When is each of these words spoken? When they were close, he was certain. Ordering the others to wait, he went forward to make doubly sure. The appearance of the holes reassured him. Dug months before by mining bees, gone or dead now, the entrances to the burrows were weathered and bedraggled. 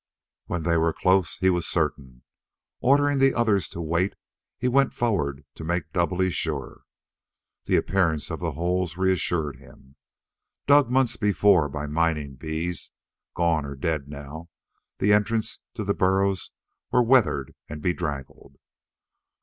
When 0.47 0.63
they 0.63 0.77
were 0.77 0.93
close, 0.93 1.37
he 1.37 1.51
was 1.51 1.67
certain. 1.67 2.23
Ordering 2.79 3.19
the 3.19 3.35
others 3.35 3.69
to 3.69 3.81
wait, 3.81 4.15
he 4.57 4.67
went 4.67 4.95
forward 4.95 5.45
to 5.53 5.63
make 5.63 5.91
doubly 5.93 6.31
sure. 6.31 6.85
The 7.65 7.75
appearance 7.75 8.31
of 8.31 8.39
the 8.39 8.53
holes 8.53 8.97
reassured 8.97 9.57
him. 9.57 9.97
Dug 10.65 10.89
months 10.89 11.17
before 11.17 11.69
by 11.69 11.85
mining 11.85 12.33
bees, 12.33 12.89
gone 13.35 13.63
or 13.63 13.75
dead 13.75 14.07
now, 14.07 14.49
the 14.97 15.13
entrances 15.13 15.59
to 15.75 15.83
the 15.83 15.93
burrows 15.93 16.49
were 16.89 17.03
weathered 17.03 17.53
and 17.69 17.79
bedraggled. 17.79 18.55